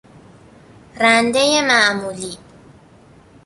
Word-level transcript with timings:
رنده 0.99 1.61
معمولی 1.61 2.37